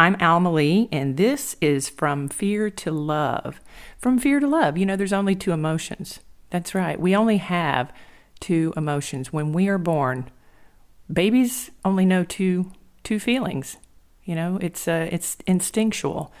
[0.00, 3.60] I'm Alma Lee, and this is From Fear to Love.
[3.98, 6.20] From Fear to Love, you know, there's only two emotions.
[6.48, 6.98] That's right.
[6.98, 7.92] We only have
[8.40, 9.30] two emotions.
[9.30, 10.30] When we are born,
[11.12, 12.72] babies only know two
[13.02, 13.76] two feelings.
[14.24, 16.32] You know, it's uh, it's instinctual.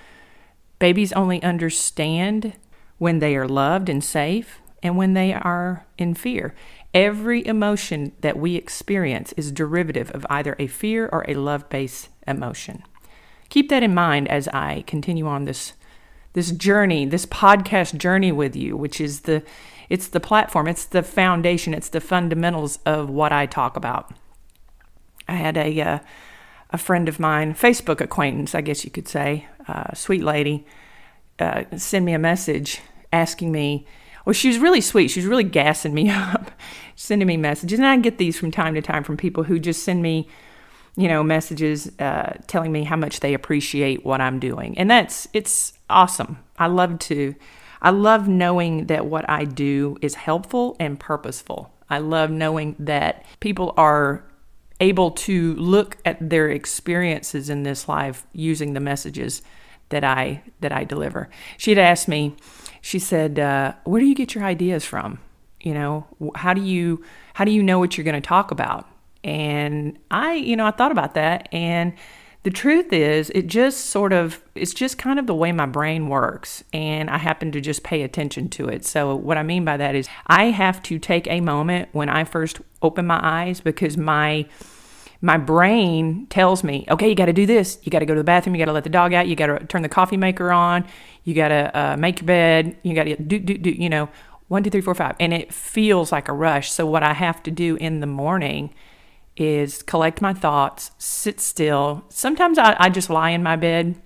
[0.78, 2.54] Babies only understand
[2.96, 6.54] when they are loved and safe and when they are in fear.
[6.92, 12.82] Every emotion that we experience is derivative of either a fear or a love-based emotion.
[13.48, 15.74] Keep that in mind as I continue on this
[16.32, 19.42] this journey, this podcast journey with you, which is the
[19.88, 24.12] it's the platform, it's the foundation, it's the fundamentals of what I talk about.
[25.28, 25.98] I had a uh,
[26.70, 30.66] a friend of mine, Facebook acquaintance, I guess you could say, uh, sweet lady,
[31.38, 32.80] uh, send me a message
[33.12, 33.86] asking me.
[34.24, 35.08] Well, she was really sweet.
[35.08, 36.50] She was really gassing me up,
[36.96, 39.82] sending me messages, and I get these from time to time from people who just
[39.82, 40.28] send me,
[40.96, 45.28] you know, messages uh, telling me how much they appreciate what I'm doing, and that's
[45.32, 46.38] it's awesome.
[46.58, 47.34] I love to,
[47.80, 51.72] I love knowing that what I do is helpful and purposeful.
[51.88, 54.24] I love knowing that people are
[54.80, 59.42] able to look at their experiences in this life using the messages
[59.90, 61.28] that I that I deliver.
[61.58, 62.36] She'd asked me,
[62.80, 65.18] she said, uh, "Where do you get your ideas from?
[65.60, 67.02] You know, how do you
[67.34, 68.88] how do you know what you're going to talk about?"
[69.22, 71.92] And I, you know, I thought about that, and
[72.42, 76.08] the truth is, it just sort of it's just kind of the way my brain
[76.08, 78.86] works, and I happen to just pay attention to it.
[78.86, 82.24] So what I mean by that is, I have to take a moment when I
[82.24, 84.46] first open my eyes because my
[85.22, 87.78] my brain tells me, okay, you got to do this.
[87.82, 88.54] You got to go to the bathroom.
[88.54, 89.28] You got to let the dog out.
[89.28, 90.86] You got to turn the coffee maker on.
[91.24, 92.76] You got to uh, make your bed.
[92.82, 94.08] You got to do, do, do, you know,
[94.48, 95.16] one, two, three, four, five.
[95.20, 96.70] And it feels like a rush.
[96.72, 98.74] So, what I have to do in the morning
[99.36, 102.04] is collect my thoughts, sit still.
[102.08, 104.00] Sometimes I, I just lie in my bed.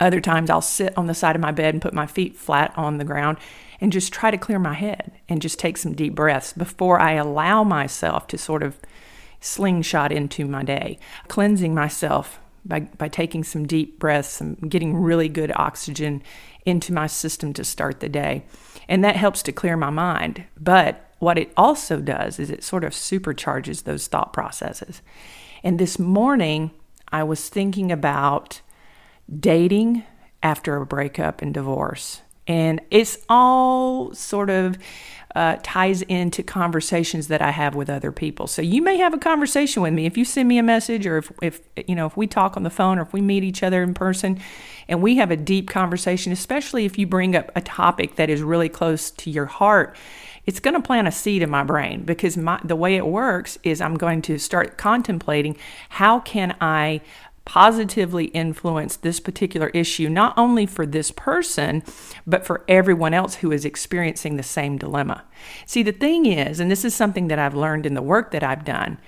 [0.00, 2.72] Other times I'll sit on the side of my bed and put my feet flat
[2.74, 3.36] on the ground
[3.80, 7.12] and just try to clear my head and just take some deep breaths before I
[7.12, 8.78] allow myself to sort of
[9.40, 15.28] slingshot into my day, cleansing myself by, by taking some deep breaths and getting really
[15.28, 16.22] good oxygen
[16.64, 18.44] into my system to start the day.
[18.88, 20.44] And that helps to clear my mind.
[20.58, 25.02] But what it also does is it sort of supercharges those thought processes.
[25.62, 26.70] And this morning,
[27.12, 28.60] I was thinking about
[29.38, 30.04] dating
[30.42, 32.22] after a breakup and divorce.
[32.50, 34.76] And it's all sort of
[35.36, 38.48] uh, ties into conversations that I have with other people.
[38.48, 41.18] So you may have a conversation with me if you send me a message, or
[41.18, 43.62] if, if you know if we talk on the phone, or if we meet each
[43.62, 44.40] other in person,
[44.88, 46.32] and we have a deep conversation.
[46.32, 49.94] Especially if you bring up a topic that is really close to your heart,
[50.44, 53.58] it's going to plant a seed in my brain because my, the way it works
[53.62, 55.56] is I'm going to start contemplating
[55.90, 57.02] how can I
[57.44, 61.82] positively influence this particular issue, not only for this person,
[62.26, 65.24] but for everyone else who is experiencing the same dilemma.
[65.66, 68.42] See, the thing is, and this is something that I've learned in the work that
[68.42, 68.98] I've done,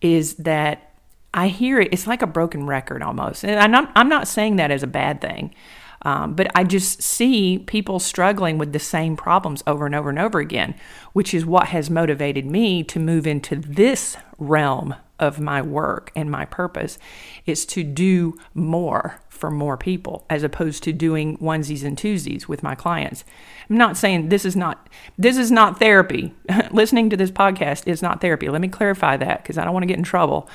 [0.00, 0.94] is that
[1.34, 3.44] I hear it, it's like a broken record almost.
[3.44, 5.54] And I'm not, I'm not saying that as a bad thing.
[6.02, 10.18] Um, but I just see people struggling with the same problems over and over and
[10.18, 10.74] over again,
[11.12, 16.30] which is what has motivated me to move into this realm of my work and
[16.30, 16.98] my purpose
[17.46, 22.62] is to do more for more people as opposed to doing onesies and twosies with
[22.62, 23.24] my clients.
[23.68, 26.34] I'm not saying this is not this is not therapy.
[26.72, 28.48] Listening to this podcast is not therapy.
[28.48, 30.48] Let me clarify that because I don't want to get in trouble.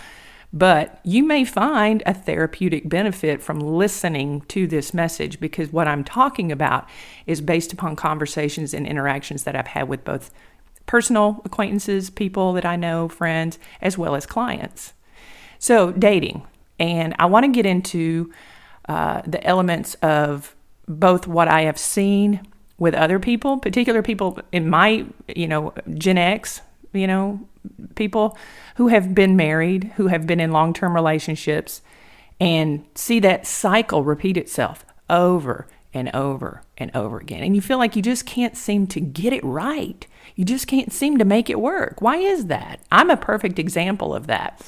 [0.54, 6.04] But you may find a therapeutic benefit from listening to this message because what I'm
[6.04, 6.88] talking about
[7.26, 10.32] is based upon conversations and interactions that I've had with both
[10.86, 14.94] personal acquaintances, people that I know, friends, as well as clients.
[15.60, 16.46] So, dating.
[16.80, 18.32] And I want to get into
[18.88, 20.56] uh, the elements of
[20.88, 22.46] both what I have seen
[22.78, 26.62] with other people, particular people in my, you know, Gen X,
[26.94, 27.40] you know,
[27.96, 28.38] people
[28.76, 31.82] who have been married, who have been in long term relationships,
[32.40, 37.44] and see that cycle repeat itself over and over and over again.
[37.44, 40.06] And you feel like you just can't seem to get it right.
[40.36, 42.02] You just can't seem to make it work.
[42.02, 42.82] Why is that?
[42.92, 44.62] I'm a perfect example of that.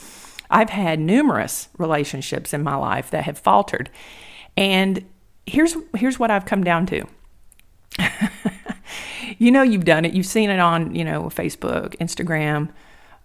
[0.50, 3.90] I've had numerous relationships in my life that have faltered.
[4.56, 5.06] And
[5.46, 7.06] here's here's what I've come down to.
[9.38, 10.14] you know you've done it.
[10.14, 12.70] You've seen it on, you know, Facebook, Instagram,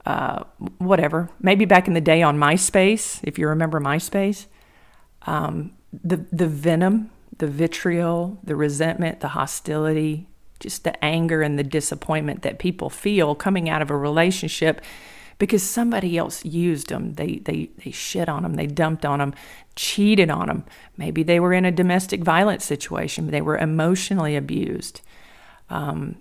[0.04, 0.44] uh,
[0.78, 1.30] whatever.
[1.40, 4.46] Maybe back in the day on MySpace, if you remember MySpace.
[5.26, 10.26] Um, the the venom, the vitriol, the resentment, the hostility,
[10.62, 14.80] just the anger and the disappointment that people feel coming out of a relationship
[15.38, 17.14] because somebody else used them.
[17.14, 19.34] They, they, they shit on them, they dumped on them,
[19.74, 20.64] cheated on them.
[20.96, 25.00] Maybe they were in a domestic violence situation, they were emotionally abused.
[25.68, 26.16] Um,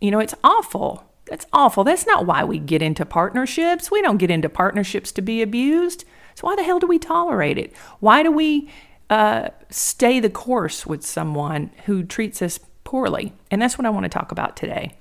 [0.00, 1.04] you know, it's awful.
[1.26, 1.84] That's awful.
[1.84, 3.90] That's not why we get into partnerships.
[3.90, 6.04] We don't get into partnerships to be abused.
[6.34, 7.74] So why the hell do we tolerate it?
[8.00, 8.70] Why do we
[9.10, 13.34] uh, stay the course with someone who treats us poorly?
[13.50, 14.96] And that's what I want to talk about today.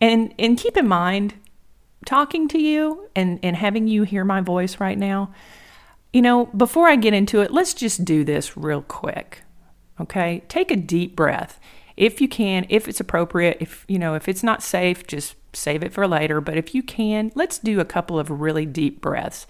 [0.00, 1.34] And and keep in mind,
[2.06, 5.34] talking to you and, and having you hear my voice right now,
[6.14, 9.42] you know, before I get into it, let's just do this real quick.
[10.00, 10.42] Okay?
[10.48, 11.60] Take a deep breath.
[11.94, 15.82] If you can, if it's appropriate, if you know, if it's not safe, just save
[15.82, 19.46] it for later, but if you can, let's do a couple of really deep breaths.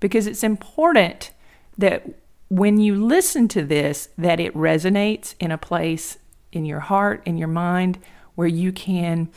[0.00, 1.32] Because it's important
[1.76, 2.08] that
[2.48, 6.16] when you listen to this that it resonates in a place
[6.54, 7.98] in your heart, in your mind
[8.34, 9.28] where you can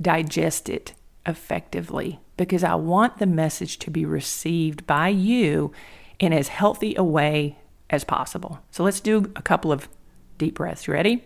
[0.00, 0.94] digest it
[1.26, 5.72] effectively because I want the message to be received by you
[6.18, 7.58] in as healthy a way
[7.90, 8.60] as possible.
[8.70, 9.88] So let's do a couple of
[10.38, 10.86] deep breaths.
[10.86, 11.24] You ready?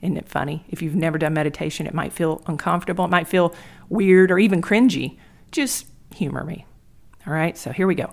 [0.00, 0.64] Isn't it funny?
[0.68, 3.54] If you've never done meditation, it might feel uncomfortable, it might feel
[3.88, 5.18] weird or even cringy.
[5.52, 6.66] Just humor me.
[7.26, 8.12] All right, so here we go.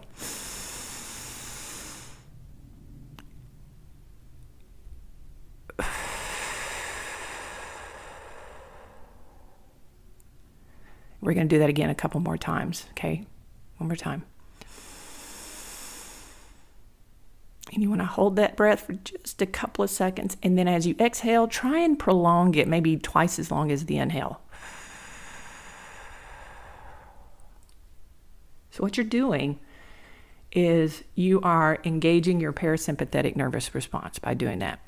[11.30, 13.24] We're going to do that again a couple more times, okay?
[13.78, 14.24] One more time.
[17.72, 20.38] And you want to hold that breath for just a couple of seconds.
[20.42, 23.98] And then as you exhale, try and prolong it, maybe twice as long as the
[23.98, 24.42] inhale.
[28.72, 29.60] So, what you're doing
[30.52, 34.80] is you are engaging your parasympathetic nervous response by doing that.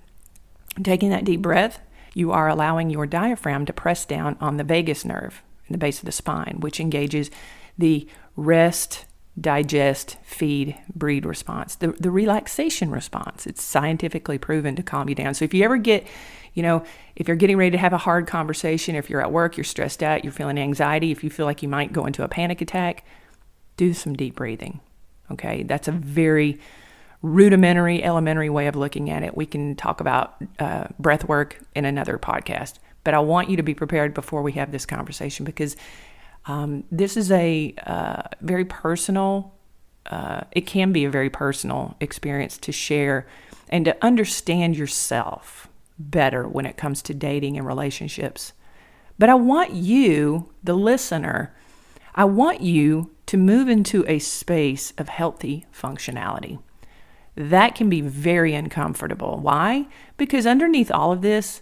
[0.82, 1.82] Taking that deep breath,
[2.16, 6.00] you are allowing your diaphragm to press down on the vagus nerve in the base
[6.00, 7.32] of the spine, which engages
[7.78, 9.06] the rest,
[9.40, 13.48] digest, feed, breed response, the, the relaxation response.
[13.48, 15.34] It's scientifically proven to calm you down.
[15.34, 16.06] So if you ever get,
[16.54, 16.84] you know,
[17.16, 20.04] if you're getting ready to have a hard conversation, if you're at work, you're stressed
[20.04, 23.06] out, you're feeling anxiety, if you feel like you might go into a panic attack,
[23.78, 24.82] do some deep breathing.
[25.32, 26.60] Okay, that's a very
[27.22, 29.38] rudimentary, elementary way of looking at it.
[29.38, 32.80] We can talk about uh, breath work in another podcast.
[33.04, 35.76] But I want you to be prepared before we have this conversation because
[36.46, 39.54] um, this is a uh, very personal,
[40.08, 43.28] uh, it can be a very personal experience to share
[43.70, 45.68] and to understand yourself
[45.98, 48.54] better when it comes to dating and relationships.
[49.18, 51.56] But I want you, the listener,
[52.16, 56.60] I want you to move into a space of healthy functionality.
[57.36, 59.40] That can be very uncomfortable.
[59.40, 59.88] Why?
[60.18, 61.62] Because underneath all of this,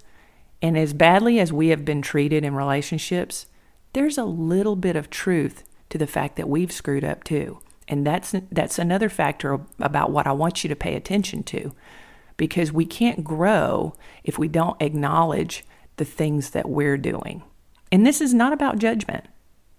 [0.62, 3.46] and as badly as we have been treated in relationships,
[3.94, 7.60] there's a little bit of truth to the fact that we've screwed up too.
[7.88, 11.74] And that's that's another factor about what I want you to pay attention to
[12.38, 15.66] because we can't grow if we don't acknowledge
[15.98, 17.44] the things that we're doing.
[17.92, 19.26] And this is not about judgment.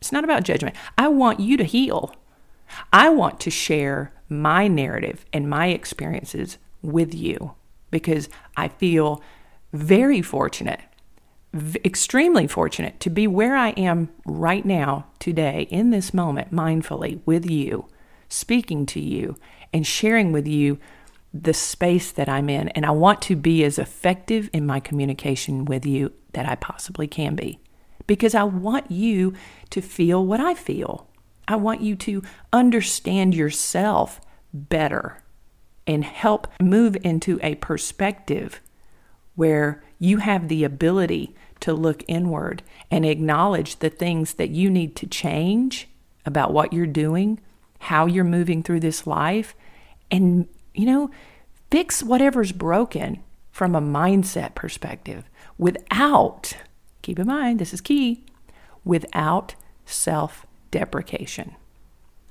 [0.00, 0.76] It's not about judgment.
[0.98, 2.14] I want you to heal.
[2.92, 7.54] I want to share my narrative and my experiences with you
[7.90, 9.22] because I feel
[9.72, 10.80] very fortunate,
[11.84, 17.48] extremely fortunate to be where I am right now, today, in this moment, mindfully with
[17.48, 17.86] you,
[18.28, 19.36] speaking to you,
[19.72, 20.78] and sharing with you
[21.32, 22.68] the space that I'm in.
[22.70, 27.06] And I want to be as effective in my communication with you that I possibly
[27.06, 27.60] can be
[28.06, 29.34] because I want you
[29.70, 31.08] to feel what I feel.
[31.46, 32.22] I want you to
[32.52, 34.20] understand yourself
[34.52, 35.22] better
[35.86, 38.60] and help move into a perspective
[39.34, 44.96] where you have the ability to look inward and acknowledge the things that you need
[44.96, 45.88] to change
[46.24, 47.40] about what you're doing,
[47.80, 49.54] how you're moving through this life,
[50.10, 51.10] and, you know,
[51.70, 55.24] fix whatever's broken from a mindset perspective
[55.58, 56.54] without,
[57.02, 58.24] keep in mind, this is key,
[58.84, 61.54] without self deprecation.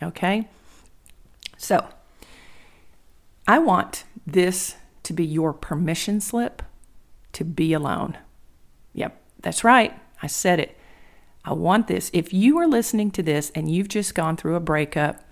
[0.01, 0.47] Okay?
[1.57, 1.87] So,
[3.47, 6.61] I want this to be your permission slip
[7.33, 8.17] to be alone.
[8.93, 9.93] Yep, that's right.
[10.21, 10.77] I said it.
[11.45, 12.11] I want this.
[12.13, 15.23] If you are listening to this and you've just gone through a breakup,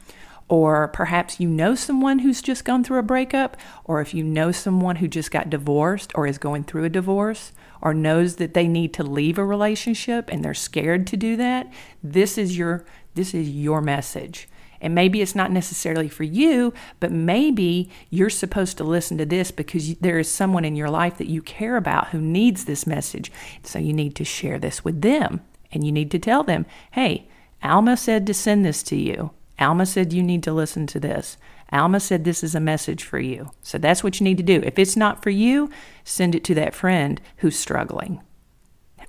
[0.50, 4.52] or perhaps you know someone who's just gone through a breakup, or if you know
[4.52, 7.52] someone who just got divorced or is going through a divorce,
[7.82, 11.72] or knows that they need to leave a relationship and they're scared to do that,
[12.02, 14.48] this is your this is your message.
[14.82, 19.52] And maybe it's not necessarily for you, but maybe you're supposed to listen to this
[19.52, 23.32] because there is someone in your life that you care about who needs this message.
[23.64, 25.42] So you need to share this with them
[25.72, 27.28] and you need to tell them, hey,
[27.64, 29.32] Alma said to send this to you.
[29.60, 31.38] Alma said you need to listen to this.
[31.72, 33.52] Alma said this is a message for you.
[33.62, 34.62] So that's what you need to do.
[34.64, 35.70] If it's not for you,
[36.04, 38.22] send it to that friend who's struggling.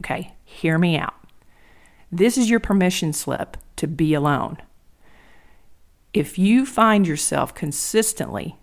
[0.00, 1.14] Okay, hear me out.
[2.10, 4.58] This is your permission slip to be alone
[6.12, 8.56] if you find yourself consistently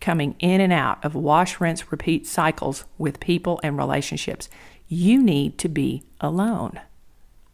[0.00, 4.48] coming in and out of wash, rinse, repeat cycles with people and relationships,
[4.88, 6.80] you need to be alone.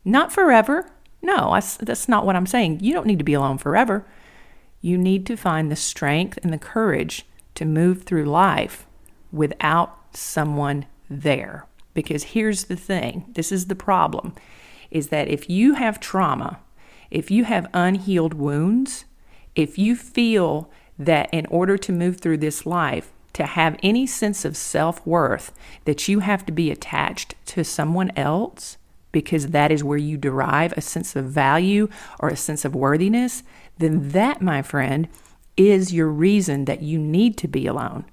[0.05, 0.91] Not forever.
[1.23, 2.81] No, that's not what I'm saying.
[2.81, 4.07] You don't need to be alone forever.
[4.81, 8.87] You need to find the strength and the courage to move through life
[9.31, 11.67] without someone there.
[11.93, 14.35] Because here's the thing this is the problem
[14.91, 16.59] is that if you have trauma,
[17.11, 19.05] if you have unhealed wounds,
[19.55, 24.45] if you feel that in order to move through this life, to have any sense
[24.45, 25.53] of self worth,
[25.85, 28.77] that you have to be attached to someone else
[29.13, 31.89] because that is where you derive a sense of value
[32.19, 33.43] or a sense of worthiness,
[33.79, 35.09] then that, my friend,
[35.57, 38.05] is your reason that you need to be alone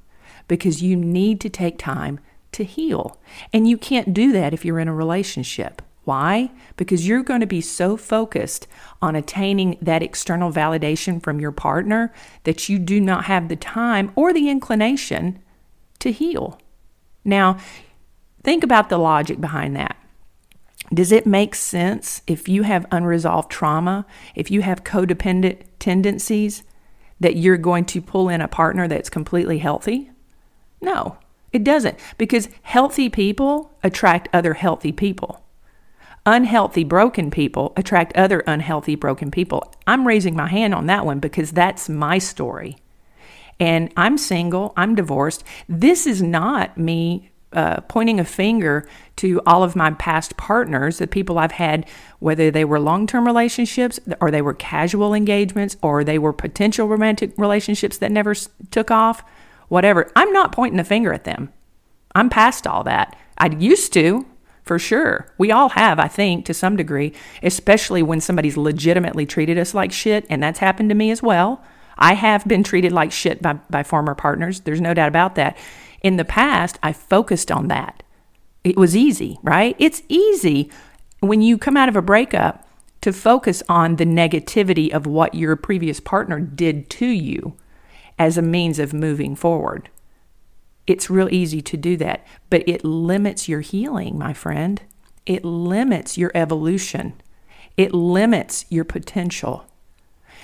[0.47, 2.19] because you need to take time
[2.51, 3.19] to heal.
[3.53, 5.81] And you can't do that if you're in a relationship.
[6.07, 6.51] Why?
[6.77, 8.65] Because you're going to be so focused
[9.01, 12.13] on attaining that external validation from your partner
[12.45, 15.43] that you do not have the time or the inclination
[15.99, 16.61] to heal.
[17.25, 17.57] Now,
[18.41, 19.97] think about the logic behind that.
[20.93, 26.63] Does it make sense if you have unresolved trauma, if you have codependent tendencies,
[27.19, 30.09] that you're going to pull in a partner that's completely healthy?
[30.79, 31.17] No,
[31.51, 35.43] it doesn't, because healthy people attract other healthy people
[36.27, 39.73] unhealthy, broken people attract other unhealthy, broken people.
[39.87, 42.77] I'm raising my hand on that one because that's my story.
[43.59, 45.43] And I'm single, I'm divorced.
[45.67, 51.07] This is not me uh, pointing a finger to all of my past partners, the
[51.07, 51.87] people I've had,
[52.19, 56.89] whether they were long term relationships or they were casual engagements or they were potential
[56.89, 58.35] romantic relationships that never
[58.69, 59.23] took off,
[59.69, 60.11] whatever.
[60.13, 61.53] I'm not pointing a finger at them.
[62.13, 63.15] I'm past all that.
[63.37, 64.25] I used to,
[64.67, 65.27] for sure.
[65.37, 69.91] We all have, I think, to some degree, especially when somebody's legitimately treated us like
[69.91, 71.63] shit, and that's happened to me as well.
[71.97, 74.61] I have been treated like shit by, by former partners.
[74.61, 75.57] There's no doubt about that.
[76.01, 78.03] In the past, I focused on that.
[78.63, 79.75] It was easy, right?
[79.79, 80.69] It's easy
[81.21, 82.67] when you come out of a breakup
[83.01, 87.55] to focus on the negativity of what your previous partner did to you
[88.19, 89.89] as a means of moving forward.
[90.87, 94.81] It's real easy to do that, but it limits your healing, my friend.
[95.25, 97.21] It limits your evolution.
[97.75, 99.65] It limits your potential.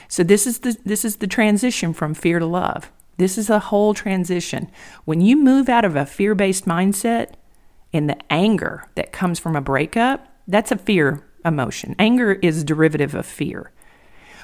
[0.10, 2.92] So this is the this is the transition from fear to love.
[3.18, 4.70] This is a whole transition.
[5.06, 7.34] When you move out of a fear-based mindset
[7.94, 11.96] and the anger that comes from a breakup, that's a fear emotion.
[12.00, 13.72] Anger is derivative of fear.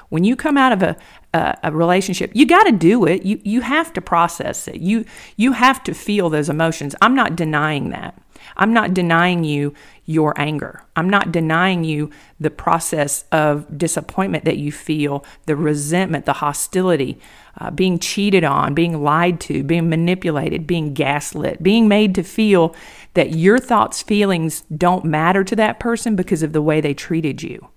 [0.09, 0.97] When you come out of a,
[1.33, 3.23] a, a relationship, you got to do it.
[3.23, 4.81] You, you have to process it.
[4.81, 5.05] You,
[5.37, 6.95] you have to feel those emotions.
[7.01, 8.19] I'm not denying that.
[8.57, 9.73] I'm not denying you
[10.05, 10.83] your anger.
[10.95, 17.19] I'm not denying you the process of disappointment that you feel, the resentment, the hostility,
[17.59, 22.75] uh, being cheated on, being lied to, being manipulated, being gaslit, being made to feel
[23.13, 27.43] that your thoughts, feelings don't matter to that person because of the way they treated
[27.43, 27.69] you.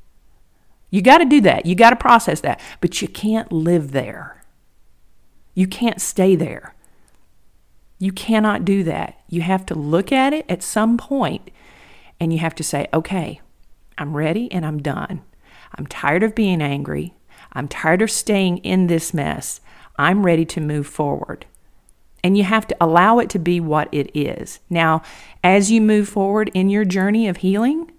[0.92, 1.64] You got to do that.
[1.64, 2.60] You got to process that.
[2.82, 4.44] But you can't live there.
[5.54, 6.74] You can't stay there.
[7.98, 9.18] You cannot do that.
[9.26, 11.50] You have to look at it at some point
[12.20, 13.40] and you have to say, okay,
[13.96, 15.22] I'm ready and I'm done.
[15.76, 17.14] I'm tired of being angry.
[17.54, 19.60] I'm tired of staying in this mess.
[19.96, 21.46] I'm ready to move forward.
[22.22, 24.60] And you have to allow it to be what it is.
[24.68, 25.02] Now,
[25.42, 27.90] as you move forward in your journey of healing,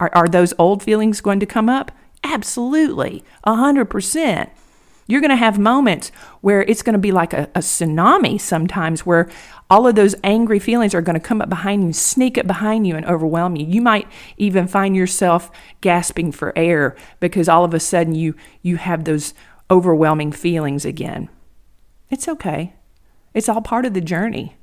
[0.00, 1.92] are, are those old feelings going to come up?
[2.32, 4.48] Absolutely, 100%.
[5.06, 6.10] You're going to have moments
[6.40, 9.28] where it's going to be like a, a, tsunami sometimes, where
[9.68, 12.86] all of those angry feelings are going to come up behind you, sneak up behind
[12.86, 13.66] you, and overwhelm you.
[13.66, 14.08] You might
[14.38, 15.50] even find yourself
[15.82, 19.34] gasping for air because all of a sudden you, you have those
[19.70, 21.28] overwhelming feelings again.
[22.08, 22.72] It's okay,
[23.34, 24.56] it's all part of the journey.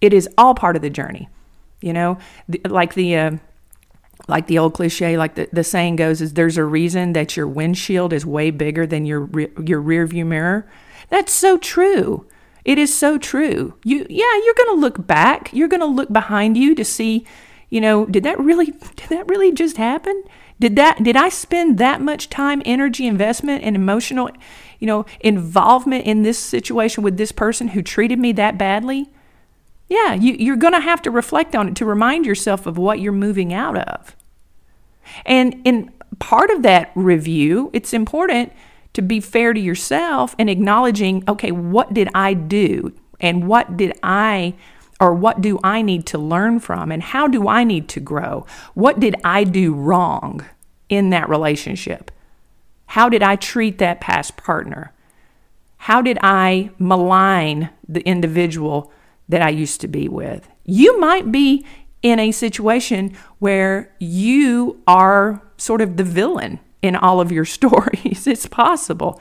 [0.00, 1.28] It is all part of the journey.
[1.82, 2.16] You know,
[2.48, 3.16] the, like the.
[3.16, 3.30] Uh,
[4.28, 7.46] like the old cliche, like the, the saying goes, is there's a reason that your
[7.46, 9.28] windshield is way bigger than your
[9.62, 10.66] your rear view mirror.
[11.10, 12.26] That's so true.
[12.64, 13.74] It is so true.
[13.84, 15.50] You yeah, you're going to look back.
[15.52, 17.24] You're going to look behind you to see,
[17.68, 20.22] You know, did that really did that really just happen?
[20.58, 24.30] Did that did I spend that much time, energy, investment and emotional,
[24.78, 29.10] you know, involvement in this situation with this person who treated me that badly?
[29.88, 33.00] Yeah, you, you're going to have to reflect on it to remind yourself of what
[33.00, 34.16] you're moving out of.
[35.24, 38.52] And in part of that review, it's important
[38.94, 42.92] to be fair to yourself and acknowledging, okay, what did I do?
[43.20, 44.54] And what did I
[44.98, 46.90] or what do I need to learn from?
[46.90, 48.46] And how do I need to grow?
[48.74, 50.44] What did I do wrong
[50.88, 52.10] in that relationship?
[52.86, 54.92] How did I treat that past partner?
[55.78, 58.90] How did I malign the individual
[59.28, 60.48] that I used to be with?
[60.64, 61.64] You might be
[62.02, 68.26] in a situation where you are sort of the villain in all of your stories.
[68.26, 69.20] It's possible.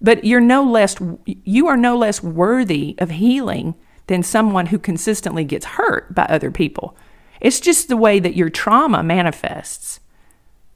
[0.00, 3.74] But you're no less you are no less worthy of healing
[4.08, 6.96] than someone who consistently gets hurt by other people.
[7.40, 10.00] It's just the way that your trauma manifests.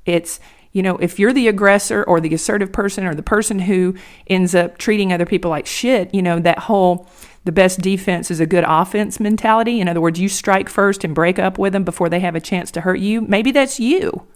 [0.05, 0.39] It's,
[0.73, 3.95] you know, if you're the aggressor or the assertive person or the person who
[4.27, 7.09] ends up treating other people like shit, you know, that whole
[7.47, 9.81] the best defense is a good offense mentality.
[9.81, 12.41] In other words, you strike first and break up with them before they have a
[12.41, 13.21] chance to hurt you.
[13.21, 14.27] Maybe that's you.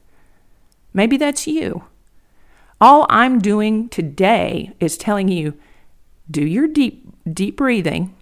[0.94, 1.84] Maybe that's you.
[2.80, 5.54] All I'm doing today is telling you
[6.30, 8.14] do your deep deep breathing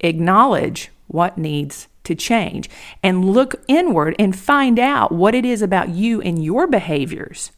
[0.00, 2.70] acknowledge what needs to change
[3.02, 7.52] and look inward and find out what it is about you and your behaviors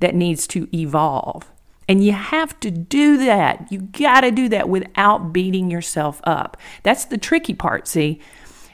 [0.00, 1.50] that needs to evolve.
[1.92, 3.70] And you have to do that.
[3.70, 6.56] You got to do that without beating yourself up.
[6.84, 8.18] That's the tricky part, see?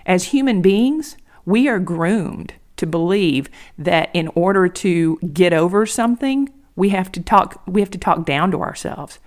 [0.07, 6.49] As human beings, we are groomed to believe that in order to get over something,
[6.77, 9.19] we have to talk we have to talk down to ourselves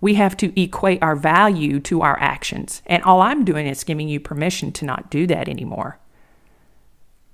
[0.00, 2.82] we have to equate our value to our actions.
[2.84, 5.98] And all I'm doing is giving you permission to not do that anymore.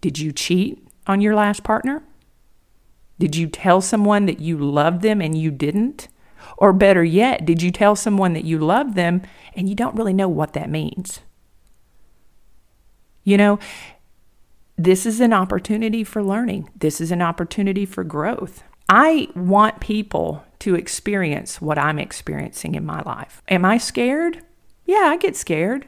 [0.01, 2.05] Did you cheat on your last partner?
[3.23, 6.09] Did you tell someone that you loved them and you didn't?
[6.59, 9.23] Or better yet, did you tell someone that you love them
[9.55, 11.21] and you don't really know what that means?
[13.23, 13.61] You know,
[14.77, 16.69] this is an opportunity for learning.
[16.77, 18.65] This is an opportunity for growth.
[18.89, 23.41] I want people to experience what I'm experiencing in my life.
[23.49, 24.45] Am I scared?
[24.85, 25.87] Yeah, I get scared.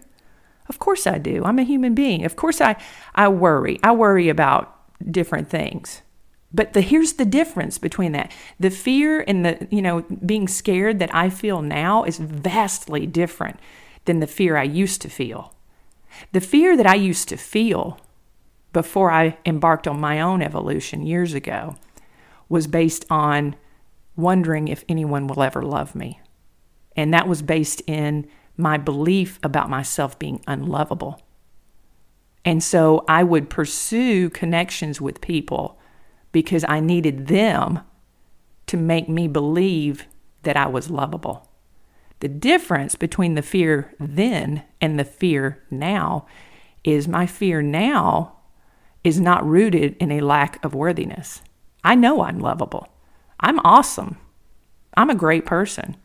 [0.69, 1.43] Of course I do.
[1.45, 2.25] I'm a human being.
[2.25, 2.77] Of course I
[3.17, 3.81] I worry.
[3.83, 4.71] I worry about
[5.11, 6.03] different things.
[6.55, 8.31] But the here's the difference between that.
[8.61, 13.59] The fear and the, you know, being scared that I feel now is vastly different
[14.05, 15.53] than the fear I used to feel.
[16.31, 17.99] The fear that I used to feel
[18.73, 21.75] before I embarked on my own evolution years ago
[22.49, 23.57] was based on
[24.15, 26.21] wondering if anyone will ever love me.
[26.95, 31.21] And that was based in my belief about myself being unlovable.
[32.45, 35.81] And so I would pursue connections with people
[36.35, 37.79] because I needed them
[38.67, 40.07] to make me believe
[40.43, 41.49] that I was lovable.
[42.19, 46.27] The difference between the fear then and the fear now
[46.83, 48.37] is my fear now
[49.05, 51.41] is not rooted in a lack of worthiness.
[51.85, 52.89] I know I'm lovable.
[53.39, 54.19] I'm awesome.
[54.97, 55.97] I'm a great person.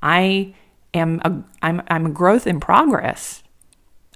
[0.00, 0.54] I
[0.94, 3.42] am a, I'm, I'm a growth in progress.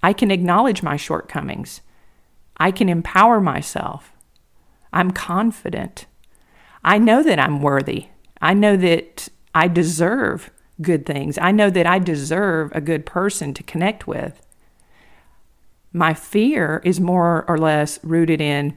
[0.02, 1.82] I can acknowledge my shortcomings.
[2.56, 4.11] I can empower myself.
[4.92, 6.06] I'm confident.
[6.84, 8.06] I know that I'm worthy.
[8.40, 10.50] I know that I deserve
[10.80, 11.38] good things.
[11.38, 14.44] I know that I deserve a good person to connect with.
[15.92, 18.76] My fear is more or less rooted in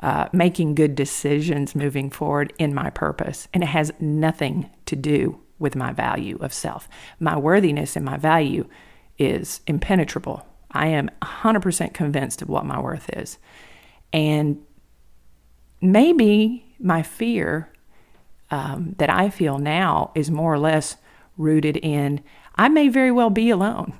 [0.00, 3.48] uh, making good decisions moving forward in my purpose.
[3.54, 6.88] And it has nothing to do with my value of self.
[7.20, 8.68] My worthiness and my value
[9.16, 10.44] is impenetrable.
[10.72, 13.38] I am 100% convinced of what my worth is.
[14.12, 14.60] And
[15.82, 17.68] maybe my fear
[18.50, 20.96] um, that I feel now is more or less
[21.36, 22.22] rooted in
[22.54, 23.94] I may very well be alone.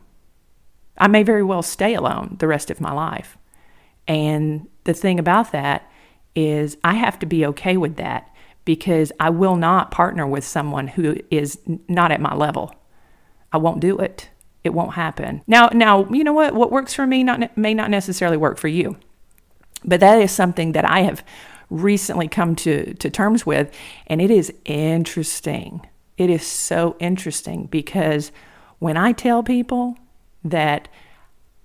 [0.99, 3.39] I may very well stay alone the rest of my life.
[4.07, 5.91] And the thing about that
[6.35, 8.29] is I have to be okay with that
[8.65, 12.75] because I will not partner with someone who is not at my level.
[13.53, 14.29] I won't do it.
[14.65, 15.43] It won't happen.
[15.47, 16.55] Now, now, you know what?
[16.55, 18.97] What works for me not, may not necessarily work for you.
[19.85, 21.25] But that is something that I have
[21.73, 23.75] recently come to, to terms with.
[24.07, 25.87] And it is interesting.
[26.17, 28.31] It is so interesting because
[28.79, 29.97] when I tell people
[30.45, 30.89] that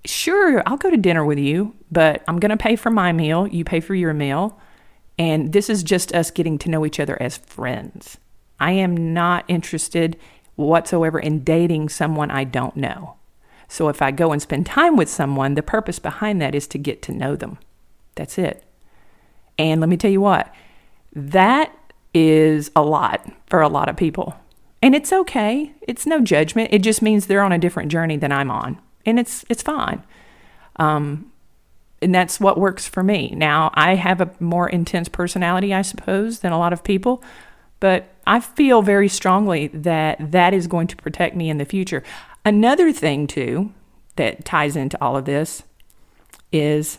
[0.04, 3.46] sure, I'll go to dinner with you, but I'm going to pay for my meal.
[3.46, 4.58] You pay for your meal.
[5.18, 8.18] And this is just us getting to know each other as friends.
[8.60, 10.16] I am not interested
[10.56, 13.16] whatsoever in dating someone I don't know.
[13.68, 16.78] So if I go and spend time with someone, the purpose behind that is to
[16.78, 17.58] get to know them.
[18.14, 18.64] That's it.
[19.58, 20.52] And let me tell you what,
[21.14, 21.72] that
[22.14, 24.34] is a lot for a lot of people.
[24.80, 25.72] And it's okay.
[25.82, 26.70] It's no judgment.
[26.72, 28.78] It just means they're on a different journey than I'm on.
[29.04, 30.04] And it's it's fine.
[30.76, 31.32] Um,
[32.00, 33.32] and that's what works for me.
[33.36, 37.22] Now, I have a more intense personality, I suppose, than a lot of people,
[37.80, 42.04] but I feel very strongly that that is going to protect me in the future.
[42.44, 43.72] Another thing, too,
[44.14, 45.64] that ties into all of this
[46.52, 46.98] is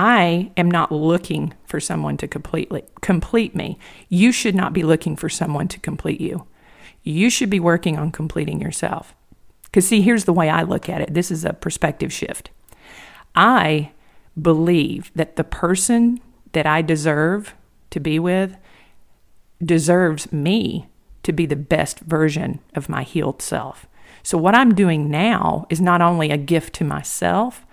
[0.00, 3.80] I am not looking for someone to completely complete me.
[4.08, 6.46] You should not be looking for someone to complete you.
[7.02, 9.12] You should be working on completing yourself.
[9.64, 12.50] Because, see, here's the way I look at it this is a perspective shift.
[13.34, 13.90] I
[14.40, 16.20] believe that the person
[16.52, 17.56] that I deserve
[17.90, 18.56] to be with
[19.60, 20.86] deserves me
[21.24, 23.88] to be the best version of my healed self.
[24.22, 27.66] So, what I'm doing now is not only a gift to myself,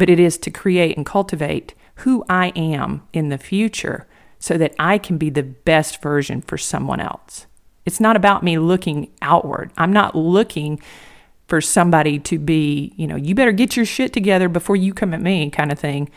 [0.00, 4.06] but it is to create and cultivate who I am in the future
[4.38, 7.44] so that I can be the best version for someone else.
[7.84, 9.72] It's not about me looking outward.
[9.76, 10.80] I'm not looking
[11.48, 15.12] for somebody to be, you know, you better get your shit together before you come
[15.12, 16.08] at me kind of thing.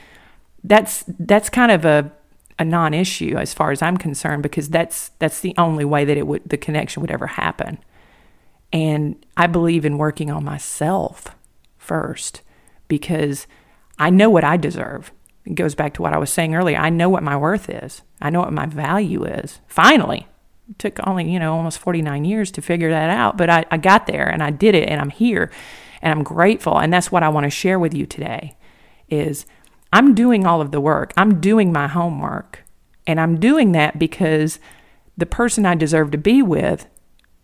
[0.63, 2.09] That's that's kind of a
[2.57, 6.25] a non-issue as far as I'm concerned because that's that's the only way that it
[6.25, 7.79] would the connection would ever happen.
[8.71, 11.35] And I believe in working on myself
[11.77, 12.43] first
[12.87, 13.45] because
[13.97, 15.11] I know what I deserve.
[15.45, 16.77] It goes back to what I was saying earlier.
[16.77, 18.01] I know what my worth is.
[18.21, 19.59] I know what my value is.
[19.67, 20.27] Finally,
[20.69, 23.77] it took only, you know, almost 49 years to figure that out, but I, I
[23.77, 25.51] got there and I did it and I'm here
[26.01, 26.77] and I'm grateful.
[26.77, 28.55] And that's what I want to share with you today
[29.09, 29.45] is
[29.91, 31.13] I'm doing all of the work.
[31.17, 32.63] I'm doing my homework.
[33.05, 34.59] And I'm doing that because
[35.17, 36.87] the person I deserve to be with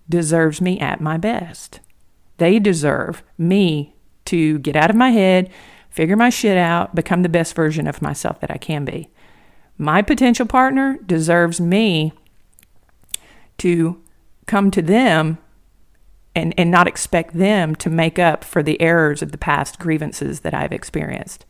[0.08, 1.80] deserves me at my best.
[2.38, 3.94] They deserve me
[4.26, 5.50] to get out of my head,
[5.90, 9.10] figure my shit out, become the best version of myself that I can be.
[9.78, 12.14] My potential partner deserves me
[13.60, 14.02] to
[14.46, 15.38] come to them
[16.36, 20.42] and, and not expect them to make up for the errors of the past grievances
[20.42, 21.46] that I've experienced.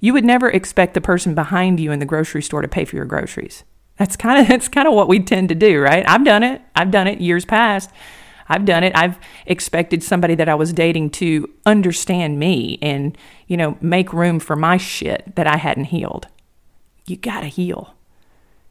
[0.00, 2.96] You would never expect the person behind you in the grocery store to pay for
[2.96, 3.64] your groceries.
[3.96, 6.04] That's kind of that's kind of what we tend to do, right?
[6.08, 6.62] I've done it.
[6.74, 7.90] I've done it years past.
[8.50, 8.92] I've done it.
[8.96, 14.40] I've expected somebody that I was dating to understand me and, you know, make room
[14.40, 16.26] for my shit that I hadn't healed.
[17.06, 17.94] You got to heal.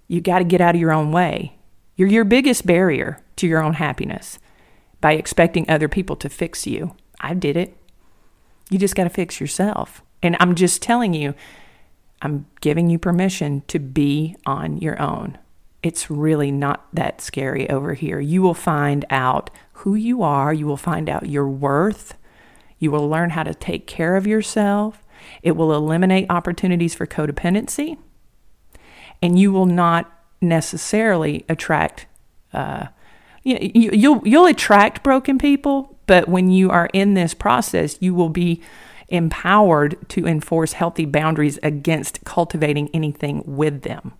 [0.09, 1.55] You got to get out of your own way.
[1.95, 4.37] You're your biggest barrier to your own happiness
[4.99, 6.95] by expecting other people to fix you.
[7.21, 7.77] I did it.
[8.69, 10.01] You just got to fix yourself.
[10.21, 11.35] And I'm just telling you,
[12.21, 15.37] I'm giving you permission to be on your own.
[15.81, 18.19] It's really not that scary over here.
[18.19, 22.15] You will find out who you are, you will find out your worth,
[22.79, 25.03] you will learn how to take care of yourself.
[25.41, 27.97] It will eliminate opportunities for codependency,
[29.21, 30.11] and you will not
[30.41, 32.07] necessarily attract.
[32.53, 32.87] Uh,
[33.43, 38.13] you, you, you'll you'll attract broken people, but when you are in this process, you
[38.13, 38.61] will be
[39.09, 44.13] empowered to enforce healthy boundaries against cultivating anything with them.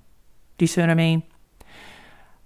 [0.57, 1.23] Do you see what I mean?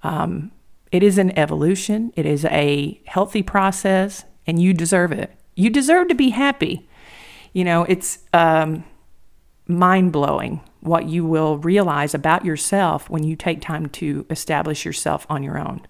[0.04, 0.52] Um,
[0.92, 2.14] it is an evolution.
[2.16, 5.32] It is a healthy process, and you deserve it.
[5.56, 6.88] You deserve to be happy.
[7.54, 8.84] You know, it's um,
[9.68, 15.26] mind blowing what you will realize about yourself when you take time to establish yourself
[15.30, 15.82] on your own,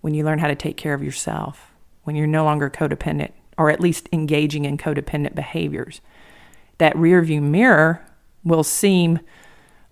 [0.00, 3.70] when you learn how to take care of yourself, when you're no longer codependent or
[3.70, 6.00] at least engaging in codependent behaviors.
[6.78, 8.04] That rearview mirror
[8.44, 9.20] will seem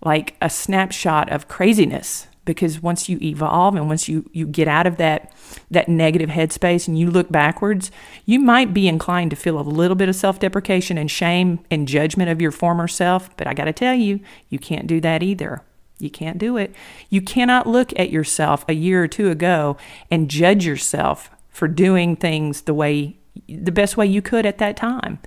[0.02, 4.86] like a snapshot of craziness because once you evolve and once you, you get out
[4.86, 5.32] of that
[5.70, 7.90] that negative headspace and you look backwards,
[8.26, 12.30] you might be inclined to feel a little bit of self-deprecation and shame and judgment
[12.30, 15.62] of your former self, but I got to tell you, you can't do that either.
[15.98, 16.74] You can't do it.
[17.08, 19.76] You cannot look at yourself a year or two ago
[20.10, 23.16] and judge yourself for doing things the way
[23.48, 25.18] the best way you could at that time.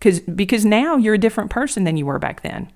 [0.00, 2.70] Cuz because now you're a different person than you were back then.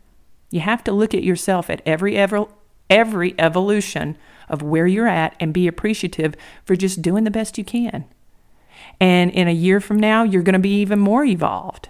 [0.50, 2.46] You have to look at yourself at every ever
[2.90, 4.16] every evolution
[4.48, 8.04] of where you're at and be appreciative for just doing the best you can.
[9.00, 11.88] And in a year from now, you're going to be even more evolved.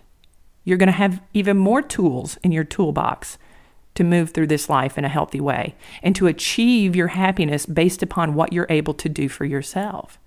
[0.64, 3.38] You're going to have even more tools in your toolbox
[3.94, 8.02] to move through this life in a healthy way and to achieve your happiness based
[8.02, 10.18] upon what you're able to do for yourself.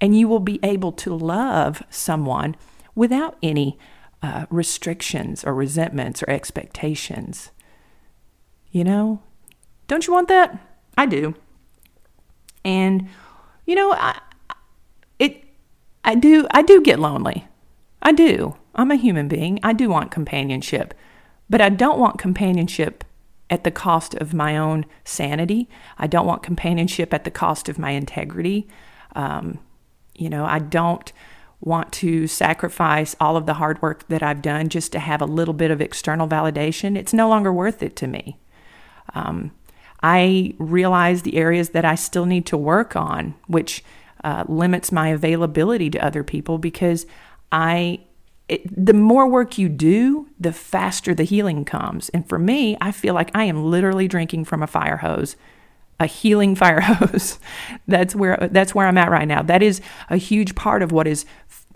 [0.00, 2.56] And you will be able to love someone
[2.94, 3.78] without any
[4.22, 7.50] uh, restrictions or resentments or expectations.
[8.70, 9.22] You know,
[9.88, 10.58] don't you want that?
[10.96, 11.34] I do.
[12.64, 13.08] And
[13.64, 14.20] you know, I
[15.18, 15.44] it
[16.04, 17.46] I do I do get lonely.
[18.02, 18.56] I do.
[18.74, 19.58] I'm a human being.
[19.62, 20.94] I do want companionship.
[21.48, 23.04] But I don't want companionship
[23.48, 25.68] at the cost of my own sanity.
[25.98, 28.66] I don't want companionship at the cost of my integrity.
[29.14, 29.60] Um,
[30.14, 31.12] you know, I don't
[31.60, 35.26] want to sacrifice all of the hard work that I've done just to have a
[35.26, 36.96] little bit of external validation.
[36.96, 38.38] It's no longer worth it to me.
[39.14, 39.52] Um,
[40.02, 43.82] I realize the areas that I still need to work on, which
[44.24, 47.06] uh, limits my availability to other people because
[47.52, 48.00] I
[48.48, 52.08] it, the more work you do, the faster the healing comes.
[52.10, 55.36] And for me, I feel like I am literally drinking from a fire hose,
[55.98, 57.38] a healing fire hose.
[57.88, 59.42] that's where that's where I'm at right now.
[59.42, 59.80] That is
[60.10, 61.24] a huge part of what is.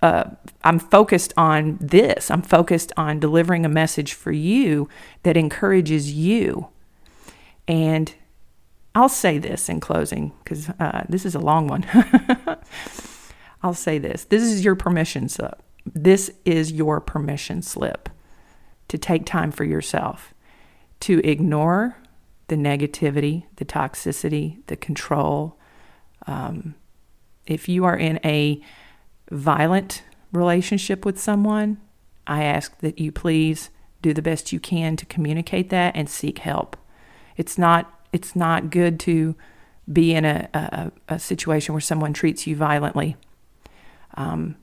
[0.02, 0.24] Uh,
[0.64, 2.30] I'm focused on this.
[2.30, 4.88] I'm focused on delivering a message for you
[5.24, 6.68] that encourages you.
[7.70, 8.12] And
[8.96, 11.87] I'll say this in closing because uh, this is a long one.
[13.62, 15.62] I'll say this this is your permission slip.
[15.87, 18.09] This is your permission slip
[18.88, 20.35] to take time for yourself,
[21.00, 21.96] to ignore
[22.48, 25.56] the negativity, the toxicity, the control.
[26.26, 26.74] Um,
[27.46, 28.61] if you are in a
[29.30, 30.02] violent
[30.33, 31.80] relationship with someone,
[32.26, 33.70] I ask that you please
[34.02, 36.76] do the best you can to communicate that and seek help.
[37.40, 39.35] It's not it's not good to
[39.90, 43.16] be in a, a, a situation where someone treats you violently.
[44.14, 44.57] Um,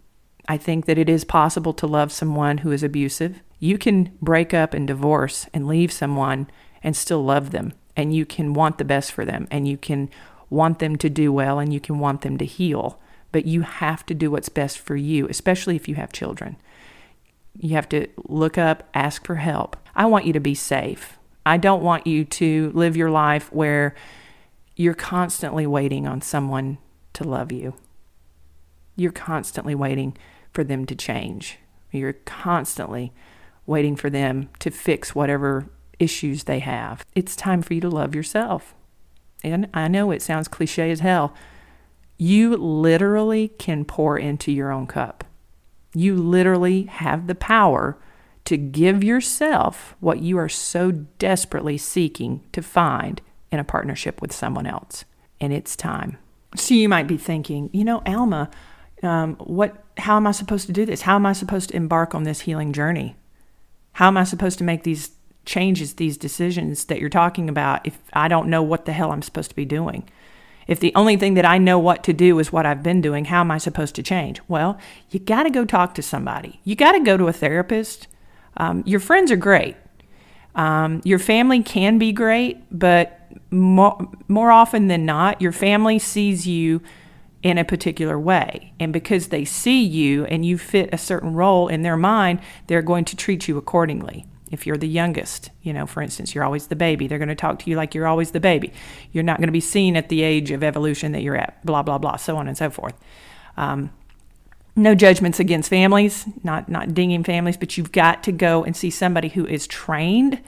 [0.47, 3.41] I think that it is possible to love someone who is abusive.
[3.57, 6.51] You can break up and divorce and leave someone
[6.83, 10.09] and still love them, and you can want the best for them, and you can
[10.51, 12.99] want them to do well, and you can want them to heal.
[13.31, 16.57] But you have to do what's best for you, especially if you have children.
[17.57, 19.75] You have to look up, ask for help.
[19.95, 21.16] I want you to be safe.
[21.47, 23.95] I don't want you to live your life where
[24.75, 26.77] you're constantly waiting on someone
[27.13, 27.73] to love you.
[28.95, 30.17] You're constantly waiting
[30.51, 31.59] for them to change.
[31.91, 33.13] You're constantly
[33.65, 37.05] waiting for them to fix whatever issues they have.
[37.15, 38.75] It's time for you to love yourself.
[39.43, 41.33] And I know it sounds cliche as hell.
[42.17, 45.23] You literally can pour into your own cup.
[45.93, 47.97] You literally have the power
[48.47, 54.31] to give yourself what you are so desperately seeking to find in a partnership with
[54.31, 55.03] someone else.
[55.41, 56.17] And it's time.
[56.55, 58.49] So you might be thinking, you know, Alma,
[59.03, 59.83] um, what?
[59.97, 61.01] How am I supposed to do this?
[61.01, 63.17] How am I supposed to embark on this healing journey?
[63.93, 65.11] How am I supposed to make these
[65.43, 69.21] changes, these decisions that you're talking about, if I don't know what the hell I'm
[69.21, 70.07] supposed to be doing?
[70.67, 73.25] If the only thing that I know what to do is what I've been doing,
[73.25, 74.39] how am I supposed to change?
[74.47, 74.77] Well,
[75.09, 76.61] you got to go talk to somebody.
[76.63, 78.07] You got to go to a therapist.
[78.57, 79.75] Um, your friends are great.
[80.55, 83.13] Um, your family can be great, but
[83.51, 86.81] more, often than not, your family sees you
[87.43, 88.73] in a particular way.
[88.79, 92.81] And because they see you and you fit a certain role in their mind, they're
[92.81, 94.25] going to treat you accordingly.
[94.51, 97.35] If you're the youngest, you know, for instance, you're always the baby, they're going to
[97.35, 98.73] talk to you like you're always the baby.
[99.11, 101.83] You're not going to be seen at the age of evolution that you're at, blah,
[101.83, 102.95] blah, blah, so on and so forth.
[103.57, 103.91] Um,
[104.77, 108.91] no judgments against families, not not dinging families, but you've got to go and see
[108.91, 110.39] somebody who is trained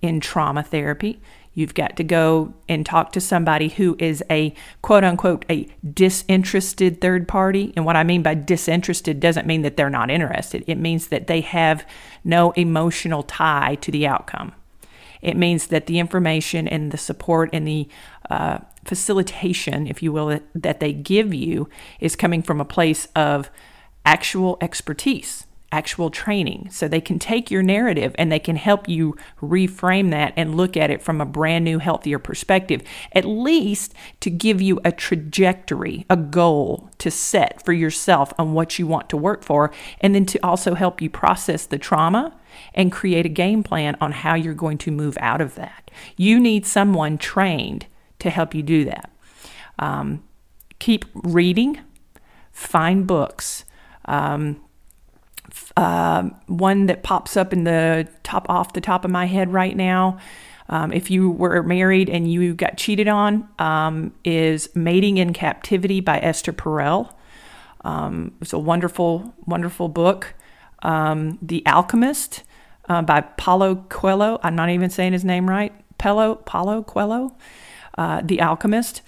[0.00, 1.20] in trauma therapy.
[1.54, 7.00] You've got to go and talk to somebody who is a quote unquote a disinterested
[7.00, 7.72] third party.
[7.76, 10.64] And what I mean by disinterested doesn't mean that they're not interested.
[10.66, 11.86] It means that they have
[12.24, 14.52] no emotional tie to the outcome.
[15.20, 17.88] It means that the information and the support and the
[18.30, 21.68] uh, facilitation, if you will, that they give you
[22.00, 23.50] is coming from a place of
[24.04, 26.68] actual expertise, actual training.
[26.70, 30.76] So they can take your narrative and they can help you reframe that and look
[30.76, 36.04] at it from a brand new, healthier perspective, at least to give you a trajectory,
[36.10, 40.26] a goal to set for yourself on what you want to work for, and then
[40.26, 42.36] to also help you process the trauma
[42.74, 45.90] and create a game plan on how you're going to move out of that.
[46.18, 47.86] You need someone trained
[48.18, 49.10] to help you do that.
[49.78, 50.22] Um,
[50.78, 51.80] keep reading,
[52.52, 53.64] find books
[54.04, 54.60] um,
[55.76, 59.76] uh, one that pops up in the top off the top of my head right
[59.76, 60.18] now.
[60.68, 66.00] Um, if you were married and you got cheated on, um, is Mating in Captivity
[66.00, 67.12] by Esther Perel.
[67.84, 70.34] Um, it's a wonderful, wonderful book.
[70.82, 72.42] Um, the Alchemist
[72.88, 74.40] uh, by Paulo Coelho.
[74.42, 75.72] I'm not even saying his name right.
[75.98, 77.36] Paulo, Paulo Coelho.
[77.98, 79.02] Uh, the Alchemist.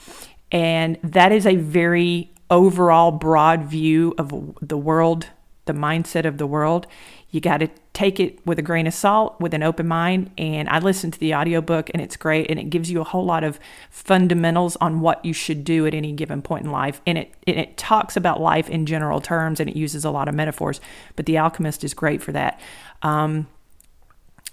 [0.53, 5.29] And that is a very overall broad view of the world,
[5.65, 6.87] the mindset of the world.
[7.31, 10.31] You got to take it with a grain of salt, with an open mind.
[10.39, 12.51] And I listened to the audiobook and it's great.
[12.51, 13.59] And it gives you a whole lot of
[13.91, 17.01] fundamentals on what you should do at any given point in life.
[17.07, 20.29] And it, and it talks about life in general terms and it uses a lot
[20.29, 20.81] of metaphors.
[21.17, 22.61] But The Alchemist is great for that.
[23.03, 23.49] Um,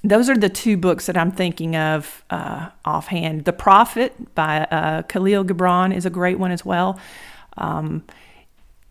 [0.04, 3.45] those are the two books that I'm thinking of uh, offhand.
[3.45, 6.99] The Prophet by uh, Kahlil Gibran is a great one as well.
[7.57, 8.03] Um,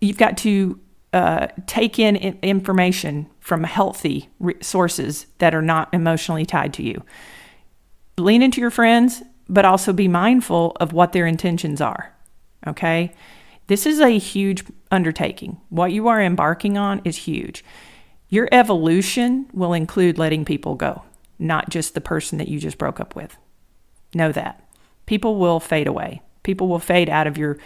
[0.00, 0.78] you've got to
[1.12, 4.28] uh, take in information from healthy
[4.60, 7.02] sources that are not emotionally tied to you.
[8.16, 12.14] Lean into your friends, but also be mindful of what their intentions are.
[12.66, 13.12] Okay?
[13.66, 15.60] This is a huge undertaking.
[15.68, 17.64] What you are embarking on is huge.
[18.28, 21.02] Your evolution will include letting people go,
[21.38, 23.36] not just the person that you just broke up with.
[24.14, 24.64] Know that.
[25.06, 26.22] People will fade away.
[26.42, 27.58] People will fade out of your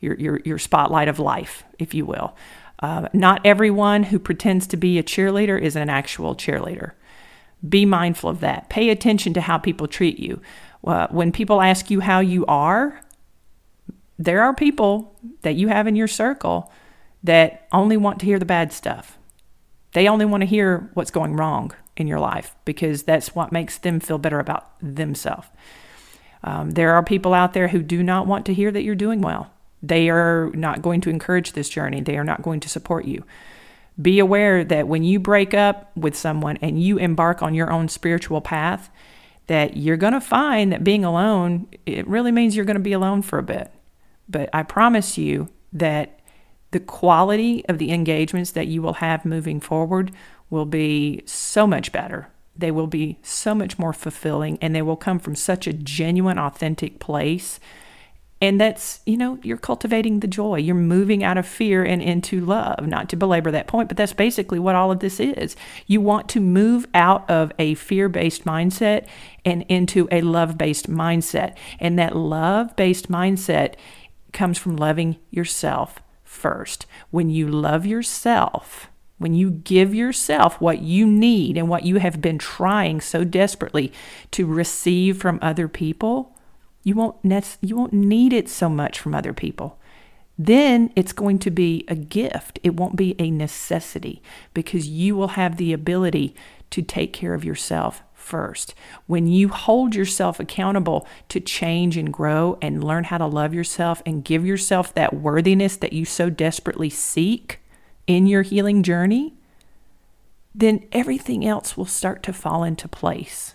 [0.00, 2.36] your your, your spotlight of life, if you will.
[2.80, 6.92] Uh, not everyone who pretends to be a cheerleader is an actual cheerleader.
[7.66, 8.70] Be mindful of that.
[8.70, 10.40] Pay attention to how people treat you.
[10.82, 13.02] Uh, when people ask you how you are,
[14.18, 16.72] there are people that you have in your circle
[17.22, 19.18] that only want to hear the bad stuff.
[19.92, 23.76] They only want to hear what's going wrong in your life because that's what makes
[23.76, 25.48] them feel better about themselves.
[26.42, 29.20] Um, there are people out there who do not want to hear that you're doing
[29.20, 29.50] well.
[29.82, 33.24] They are not going to encourage this journey, they are not going to support you.
[34.00, 37.88] Be aware that when you break up with someone and you embark on your own
[37.88, 38.90] spiritual path,
[39.46, 42.92] that you're going to find that being alone, it really means you're going to be
[42.92, 43.72] alone for a bit.
[44.28, 46.20] But I promise you that
[46.70, 50.12] the quality of the engagements that you will have moving forward
[50.50, 52.28] will be so much better.
[52.56, 56.38] They will be so much more fulfilling and they will come from such a genuine,
[56.38, 57.58] authentic place
[58.40, 60.56] and that's, you know, you're cultivating the joy.
[60.56, 62.86] You're moving out of fear and into love.
[62.86, 65.56] Not to belabor that point, but that's basically what all of this is.
[65.86, 69.06] You want to move out of a fear based mindset
[69.44, 71.56] and into a love based mindset.
[71.78, 73.74] And that love based mindset
[74.32, 76.86] comes from loving yourself first.
[77.10, 82.22] When you love yourself, when you give yourself what you need and what you have
[82.22, 83.92] been trying so desperately
[84.30, 86.34] to receive from other people,
[86.82, 87.16] you won't
[87.60, 89.78] you won't need it so much from other people.
[90.38, 92.58] Then it's going to be a gift.
[92.62, 94.22] It won't be a necessity
[94.54, 96.34] because you will have the ability
[96.70, 98.74] to take care of yourself first.
[99.06, 104.02] When you hold yourself accountable to change and grow and learn how to love yourself
[104.06, 107.60] and give yourself that worthiness that you so desperately seek
[108.06, 109.34] in your healing journey,
[110.54, 113.54] then everything else will start to fall into place.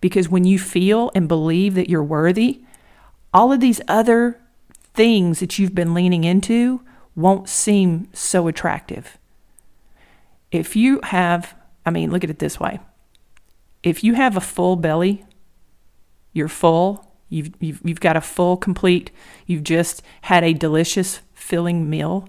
[0.00, 2.62] Because when you feel and believe that you're worthy,
[3.32, 4.40] all of these other
[4.94, 6.82] things that you've been leaning into
[7.14, 9.18] won't seem so attractive.
[10.50, 12.80] If you have, I mean, look at it this way
[13.82, 15.24] if you have a full belly,
[16.32, 19.10] you're full, you've, you've, you've got a full, complete,
[19.46, 22.28] you've just had a delicious, filling meal,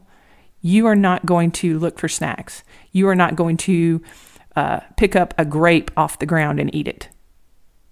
[0.62, 2.64] you are not going to look for snacks.
[2.92, 4.02] You are not going to
[4.56, 7.10] uh, pick up a grape off the ground and eat it.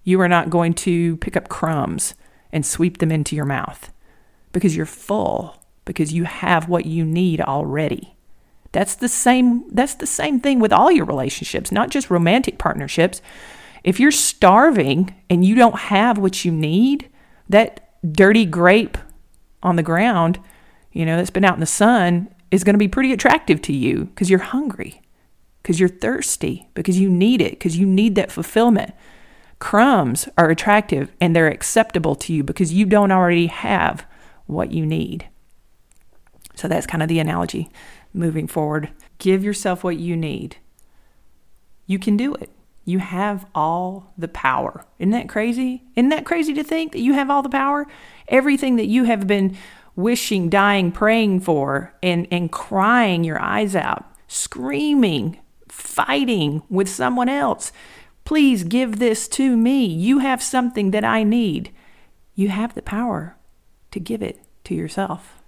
[0.08, 2.14] You are not going to pick up crumbs
[2.50, 3.92] and sweep them into your mouth
[4.54, 8.16] because you're full, because you have what you need already.
[8.72, 13.20] That's the same that's the same thing with all your relationships, not just romantic partnerships.
[13.84, 17.10] If you're starving and you don't have what you need,
[17.50, 18.96] that dirty grape
[19.62, 20.38] on the ground,
[20.90, 23.74] you know, that's been out in the sun is going to be pretty attractive to
[23.74, 25.02] you because you're hungry,
[25.62, 28.94] because you're thirsty, because you need it, because you need that fulfillment.
[29.58, 34.06] Crumbs are attractive and they're acceptable to you because you don't already have
[34.46, 35.28] what you need.
[36.54, 37.70] So that's kind of the analogy
[38.12, 38.90] moving forward.
[39.18, 40.56] Give yourself what you need.
[41.86, 42.50] You can do it.
[42.84, 44.84] You have all the power.
[44.98, 45.82] Isn't that crazy?
[45.94, 47.86] Isn't that crazy to think that you have all the power?
[48.28, 49.56] Everything that you have been
[49.94, 57.72] wishing, dying, praying for, and, and crying your eyes out, screaming, fighting with someone else
[58.28, 59.86] Please give this to me.
[59.86, 61.72] You have something that I need.
[62.34, 63.38] You have the power
[63.90, 65.40] to give it to yourself.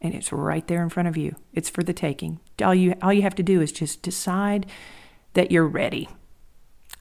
[0.00, 1.36] And it's right there in front of you.
[1.52, 2.40] It's for the taking.
[2.60, 4.66] All you, all you have to do is just decide
[5.34, 6.08] that you're ready.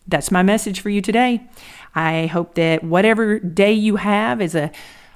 [0.08, 1.50] That's my message for you today.
[1.95, 4.72] I hope that whatever day you have is a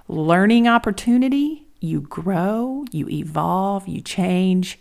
[0.08, 1.68] learning opportunity.
[1.82, 4.80] You grow, you evolve, you change,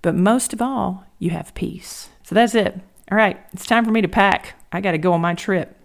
[0.00, 2.08] but most of all, you have peace.
[2.22, 2.80] So that's it.
[3.10, 4.54] All right, it's time for me to pack.
[4.70, 5.76] I got to go on my trip.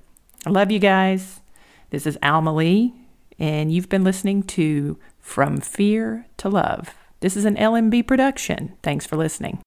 [0.45, 1.41] I love you guys.
[1.89, 2.93] This is Alma Lee,
[3.39, 6.93] and you've been listening to From Fear to Love.
[7.20, 8.78] This is an LMB production.
[8.84, 9.61] Thanks for listening.